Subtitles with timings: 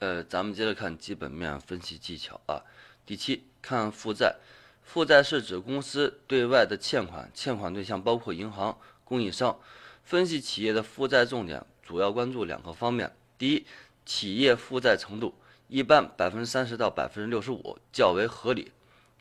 [0.00, 2.62] 呃，咱们接着看基本面分析技巧啊。
[3.04, 4.36] 第七，看负债。
[4.82, 9.58] 负债是指公司对外的欠款，欠款对象包括银行、供应商。
[10.04, 13.66] 分析企业的负债重点，主要关注两个方面：第一，
[14.06, 15.34] 企业负债程度，
[15.66, 18.72] 一般百分之三十到百分之六十五较为合理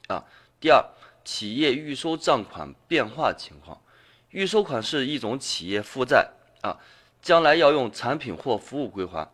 [0.07, 0.23] 啊。
[0.59, 0.85] 第二，
[1.25, 3.81] 企业预收账款变化情况。
[4.29, 6.29] 预收款是一种企业负债
[6.61, 6.77] 啊，
[7.21, 9.29] 将来要用产品或服务归还。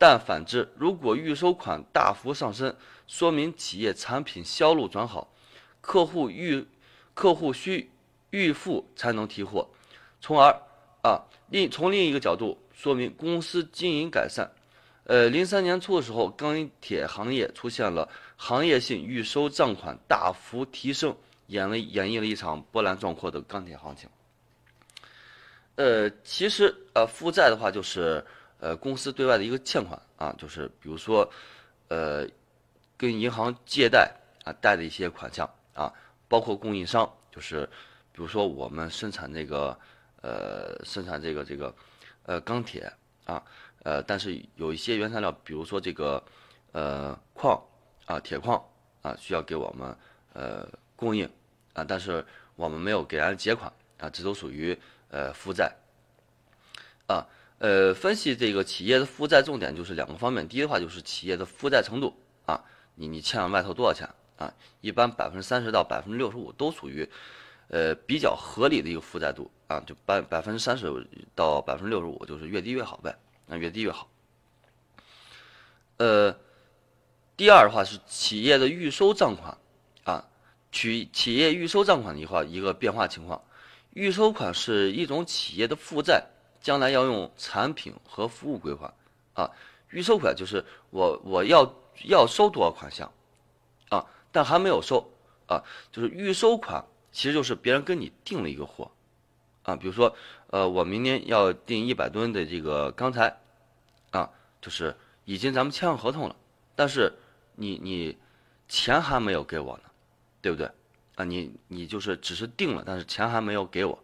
[0.00, 2.72] 但反之，如果预收款大幅上升，
[3.08, 5.34] 说明企业产品销路转好，
[5.80, 6.64] 客户预
[7.14, 7.90] 客户需
[8.30, 9.68] 预付才能提货，
[10.20, 10.52] 从而
[11.02, 14.48] 啊另从另一个角度说明公司经营改善。
[15.02, 21.16] 呃，零三年初的时候，钢铁行业出现了行业性预收账款大幅提升，
[21.48, 24.08] 演了演绎了一场波澜壮阔的钢铁行情。
[25.74, 28.24] 呃，其实呃负债的话就是。
[28.60, 31.30] 呃，公司对外的一个欠款啊，就是比如说，
[31.86, 32.26] 呃，
[32.96, 34.12] 跟银行借贷
[34.44, 35.92] 啊，贷的一些款项啊，
[36.26, 37.64] 包括供应商，就是
[38.10, 39.78] 比如说我们生产这个，
[40.22, 41.72] 呃，生产这个这个，
[42.24, 42.92] 呃，钢铁
[43.24, 43.40] 啊，
[43.84, 46.20] 呃，但是有一些原材料，比如说这个，
[46.72, 47.62] 呃，矿
[48.06, 48.60] 啊，铁矿
[49.02, 49.96] 啊，需要给我们
[50.32, 51.30] 呃供应
[51.74, 54.76] 啊，但是我们没有给人结款啊，这都属于
[55.10, 55.72] 呃负债
[57.06, 57.24] 啊。
[57.58, 60.46] 呃，分析这个企业的负债重点就是两个方面。
[60.46, 62.62] 第一的话就是企业的负债程度啊，
[62.94, 64.54] 你你欠外头多少钱啊？
[64.80, 67.08] 一般百分之三十到百分之六十五都属于，
[67.66, 70.86] 呃比较合理的一个负债度啊，就百百分之三十
[71.34, 74.08] 到百分之六十五就是越低越好呗，那越低越好。
[75.96, 76.32] 呃，
[77.36, 79.58] 第二的话是企业的预收账款
[80.04, 80.28] 啊，
[80.70, 83.42] 取企业预收账款的话一个变化情况，
[83.94, 86.24] 预收款是一种企业的负债。
[86.60, 88.92] 将来要用产品和服务归还，
[89.34, 89.50] 啊，
[89.90, 93.10] 预收款就是我我要要收多少款项，
[93.88, 95.08] 啊，但还没有收，
[95.46, 98.90] 啊，就是预收款其实就是别人跟你订了一个货，
[99.62, 100.14] 啊，比如说
[100.48, 103.38] 呃我明年要订一百吨的这个钢材，
[104.10, 104.30] 啊，
[104.60, 106.36] 就是已经咱们签上合同了，
[106.74, 107.12] 但是
[107.54, 108.18] 你你
[108.68, 109.84] 钱还没有给我呢，
[110.42, 110.70] 对不对？
[111.14, 113.98] 啊，你你就是只是定了，但是钱还没有给我，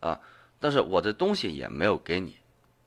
[0.00, 0.18] 啊。
[0.60, 2.36] 但是我的东西也没有给你，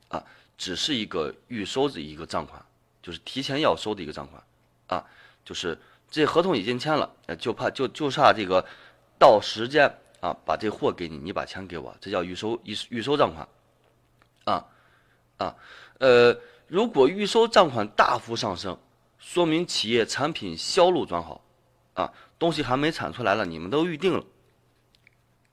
[0.09, 0.21] 啊，
[0.57, 2.61] 只是一个预收的一个账款，
[3.01, 4.43] 就是提前要收的一个账款，
[4.87, 5.05] 啊，
[5.45, 5.79] 就是
[6.09, 8.65] 这合同已经签了，就怕就就差这个
[9.17, 9.89] 到时间
[10.19, 13.47] 啊，把这货给你，你把钱给我，这叫预收预预收账款，
[14.43, 14.65] 啊
[15.37, 15.55] 啊，
[15.99, 16.37] 呃，
[16.67, 18.77] 如果预收账款大幅上升，
[19.17, 21.41] 说明企业产品销路转好，
[21.93, 24.25] 啊，东西还没产出来了，你们都预定了，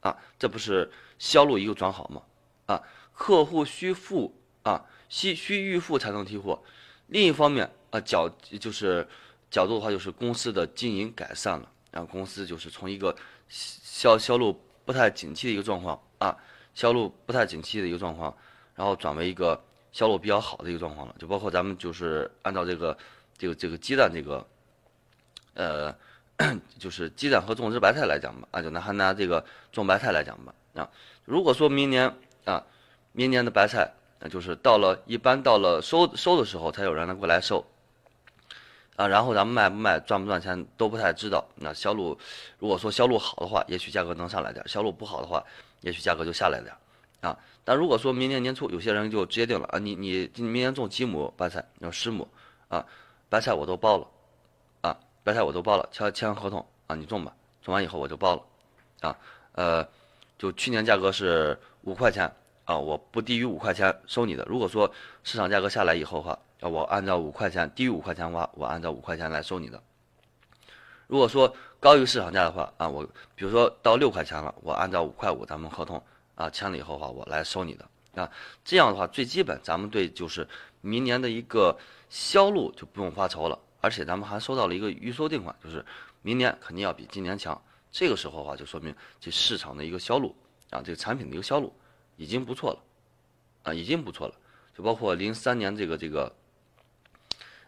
[0.01, 0.91] 啊，这不是。
[1.19, 2.23] 销路一个转好嘛，
[2.67, 6.63] 啊，客户需付啊，需需预付才能提货。
[7.09, 8.29] 另一方面啊，角
[8.61, 9.07] 就是
[9.51, 13.17] 角度的话，就是公司的经营改善了，然后公司就是从一个
[13.49, 16.37] 销销路不太景气的一个状况啊，
[16.75, 18.37] 销路不太景气的一个状况，
[18.75, 21.15] 然后转为一个销路比较好的一个状况了。
[21.19, 22.97] 就包括咱们就是按照这个
[23.37, 24.47] 这个这个鸡蛋这个，
[25.55, 25.97] 呃，
[26.79, 30.55] 就是鸡蛋和种植白菜来讲吧，啊，就拿还拿这个种白菜来讲吧。
[30.75, 30.89] 啊，
[31.25, 32.65] 如果说明年啊，
[33.13, 37.65] 明年的白菜，那就是到了一般到了收收的时候才有人来过来收，
[38.95, 41.45] 啊，然后咱们卖不卖赚不赚钱都不太知道。
[41.57, 42.17] 那销路，
[42.61, 45.45] 如果说销路好的话，也许价格能上来点；销路不好的话，
[45.81, 46.73] 也许价格就下来点。
[47.21, 51.65] 啊，但如果说明年年初有些人就直接定了啊，你你你明年种几亩白菜？
[51.81, 52.29] 要十亩
[52.69, 52.87] 啊，
[53.29, 54.07] 白菜我都包了，
[55.29, 58.43] 白菜我都包了，签签合同啊，你种吧，种完以后我就包了，
[59.09, 59.19] 啊，
[59.53, 59.87] 呃。
[60.39, 62.33] 就去年价格是五块钱
[62.65, 64.45] 啊，我不低于五块钱收你的。
[64.45, 64.89] 如果说
[65.25, 69.83] 市场价格下来以后的话，啊，我按照五块钱低于五块钱的话，我按照五块钱来收你的。
[71.09, 76.01] 如果说高于市场价的话，啊，我比如说到六块钱了，我按照五块五咱们合同
[76.37, 77.85] 啊签了以后的话，我来收你的
[78.15, 78.31] 啊。
[78.65, 80.47] 这样的话，最基本咱们对就是
[80.83, 81.77] 明年的一个
[82.09, 85.85] 销路就不用发愁了，而且咱们还收到了一个预收定款，就是
[86.23, 87.61] 明年肯定要比今年强。
[87.91, 90.35] 这个时候的话，就说明这市场的一个销路
[90.71, 91.73] 啊，这个产品的一个销路
[92.17, 92.79] 已经不错了，
[93.63, 94.35] 啊，已经不错了。
[94.77, 96.33] 就包括零三年这个这个，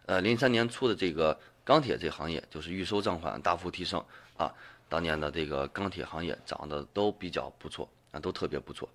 [0.06, 4.04] 呃，零三年初的这个钢铁这行业，就是预收账款大幅提升
[4.36, 4.52] 啊，
[4.88, 8.88] 当年的这个钢铁行业涨得都比较不错啊，都特别不错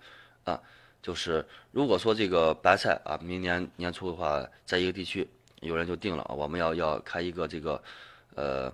[0.44, 0.62] 啊。
[1.02, 5.28] 就是如果说这个白菜啊，明年年初的话，在一个地区
[5.66, 7.84] 有人就定了啊，我们要要开一个这个，
[8.36, 8.74] 呃。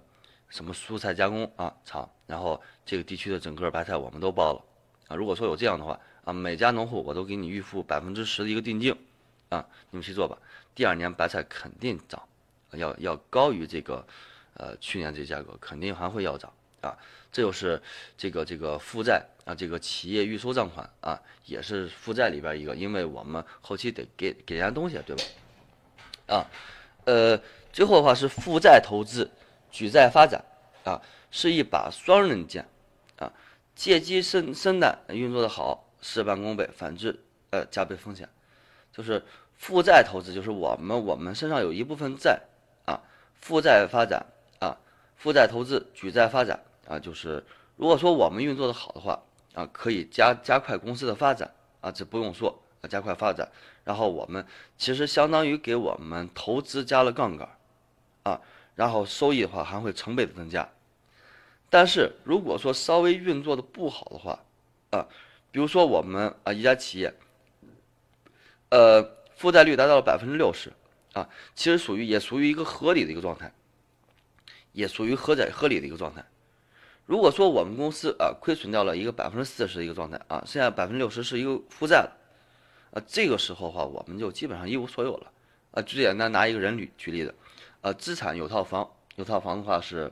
[0.51, 4.61] 什么蔬菜加工啊厂，然后这个地区的整个白菜我们都包了，
[5.07, 8.93] 啊，如果说有这样的话啊，每家农户我都给你预付百分之十的一个定金，
[9.47, 10.37] 啊，你们去做吧，
[10.75, 12.21] 第二年白菜肯定涨，
[12.71, 14.05] 要要高于这个
[14.55, 16.51] 呃去年这价格，肯定还会要涨
[16.81, 16.97] 啊。
[17.31, 17.81] 这就是
[18.17, 25.23] 这个这个负债啊，这个企业预收账款啊，也是负债里边一个，因为我们后期得给给人家东西，对吧？
[26.27, 26.45] 啊，
[27.05, 27.39] 呃，
[27.71, 29.29] 最后的话是负债投资，
[29.71, 30.43] 举债发展
[30.83, 31.01] 啊，
[31.31, 32.67] 是一把双刃剑
[33.17, 33.31] 啊，
[33.75, 37.19] 借机生生产运作的好，事半功倍；反之，
[37.49, 38.27] 呃，加倍风险。
[38.91, 39.23] 就是
[39.57, 42.39] 负债投资，就是我们我们身上有一部分债
[42.85, 42.99] 啊，
[43.39, 44.25] 负债发展
[44.59, 44.77] 啊，
[45.15, 46.59] 负债投资，举债发展。
[46.87, 47.41] 啊，就是
[47.77, 49.17] 如果说我们运作的好的话，
[49.53, 51.49] 啊，可以加加快公司的发展，
[51.79, 53.47] 啊，这不用说，加快发展，
[53.83, 54.45] 然后我们
[54.77, 57.47] 其实相当于给我们投资加了杠杆，
[58.23, 58.41] 啊，
[58.75, 60.67] 然后收益的话还会成倍的增加。
[61.69, 64.39] 但是如果说稍微运作的不好的话，
[64.89, 65.07] 啊，
[65.51, 67.13] 比如说我们啊一家企业，
[68.69, 70.73] 呃，负债率达到了百分之六十，
[71.13, 73.53] 啊，其实属于也属于一个合理的一个状态，
[74.73, 76.25] 也属于合在合理的一个状态。
[77.05, 82.09] 如果说我们公司啊亏损掉了一个百分之四十的一个状态啊，剩下百分之六十是一个负债，
[82.91, 85.31] 啊，这个时候的话我们就基本上一无所有了，
[85.71, 87.33] 啊，最简单拿一个人举举例子，
[87.81, 90.11] 呃，资产有套房，有套房的话是，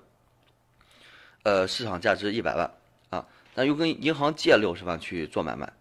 [1.43, 2.71] 呃，市场价值一百万
[3.09, 5.73] 啊，那又跟银行借六十万去做买卖，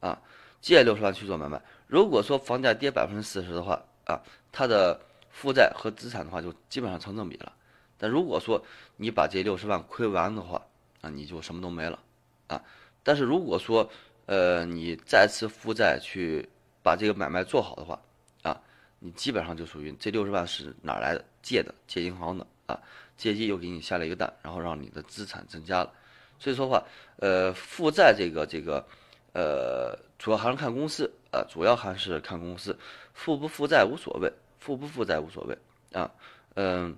[0.00, 0.20] 啊，
[0.62, 4.98] 借六十万去做买卖，如果说房价跌百分之四十的话啊，它的
[5.30, 7.52] 负债和资产的话就基本上成正比了。
[7.98, 8.64] 但如果说
[8.96, 10.66] 你把这六十万亏完的话，
[11.02, 11.98] 啊，你就什么都没了，
[12.46, 12.62] 啊。
[13.02, 13.90] 但是如果说，
[14.26, 16.48] 呃，你再次负债去
[16.82, 18.00] 把这个买卖做好的话，
[18.42, 18.60] 啊，
[18.98, 21.24] 你基本上就属于这六十万是哪来的？
[21.42, 22.80] 借的，借银行的，啊，
[23.16, 25.92] 借机又给你下了一个蛋，然后让你的资产增加了。
[26.38, 26.82] 所以说话，
[27.16, 28.86] 呃，负债这个这个，
[29.32, 32.78] 呃，主要还是看公司，啊，主要还是看公司，
[33.12, 35.58] 负不负债无所谓，负不负债无所谓，
[35.92, 36.10] 啊，
[36.54, 36.96] 嗯。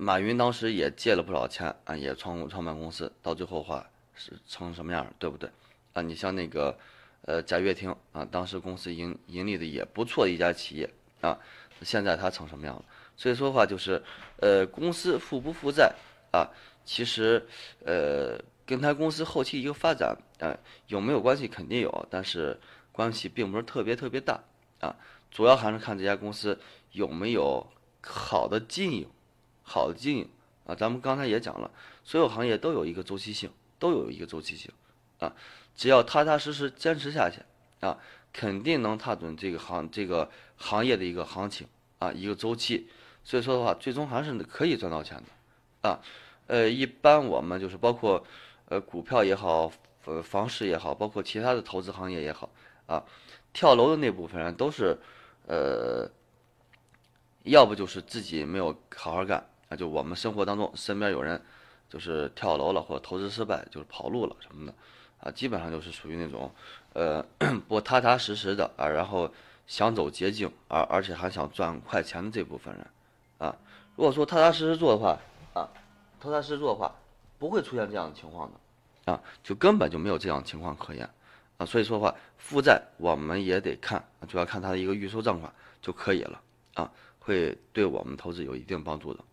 [0.00, 3.84] 马云当时也借了不少钱啊，也创创办公司，到最后话
[4.14, 5.50] 是成什么样，对不对？
[5.92, 6.78] 啊，你像那个，
[7.22, 10.88] 呃，贾跃亭啊，当时公司盈盈利的也不错一家企业
[11.20, 11.38] 啊，
[11.82, 12.84] 现在他成什么样了？
[13.16, 14.02] 所以说的话就是，
[14.40, 15.94] 呃，公司负不负债
[16.32, 16.48] 啊，
[16.84, 17.46] 其实
[17.84, 20.56] 呃，跟他公司后期一个发展啊
[20.86, 21.48] 有没有关系？
[21.48, 22.58] 肯定有，但是
[22.92, 24.40] 关系并不是特别特别大
[24.80, 24.94] 啊，
[25.30, 26.58] 主要还是看这家公司
[26.92, 27.66] 有没有
[28.02, 29.08] 好的经营。
[29.70, 30.26] 好的经营
[30.64, 31.70] 啊，咱们刚才也讲了，
[32.02, 34.72] 所有行业都有一个周期性，都有一个周期性
[35.18, 35.34] 啊。
[35.78, 37.40] 只要踏踏实实坚持下去
[37.86, 37.96] 啊，
[38.32, 41.68] 肯定能踏准这个行这个行业的一个行情
[42.00, 42.90] 啊，一个周期。
[43.22, 46.00] 所以说的话，最终还是可以赚到钱的啊。
[46.48, 48.26] 呃，一般我们就是包括
[48.68, 49.70] 呃股票也好，
[50.04, 52.50] 呃房市也好，包括其他的投资行业也好
[52.86, 53.04] 啊，
[53.52, 54.98] 跳楼的那部分人都是
[55.46, 56.10] 呃，
[57.44, 59.46] 要不就是自己没有好好干。
[59.68, 61.40] 啊就我们生活当中身边有人，
[61.88, 64.74] 就是跳楼了或者投资失败，就是跑路了什么的，
[65.20, 66.50] 啊，基本上就是属于那种，
[66.92, 67.24] 呃，
[67.66, 69.30] 不踏踏实实的啊，然后
[69.66, 72.86] 想走捷径，而而且还想赚快钱的这部分人，
[73.38, 73.56] 啊，
[73.96, 75.18] 如果说踏踏实实做的话，
[75.54, 75.68] 啊，
[76.20, 76.94] 踏踏实实做的话，
[77.38, 81.08] 不会出现这样的情况的，啊，就根本就没有这样的情况可言，
[81.56, 86.40] 啊，所以说的话，负债我们也得看，主要看它的一个预收账款就可以了，
[86.74, 89.24] 啊，会对我们投资有一定帮助的。